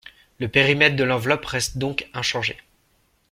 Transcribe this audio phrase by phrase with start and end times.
[0.39, 2.57] Le périmètre de l’enveloppe reste donc inchangé.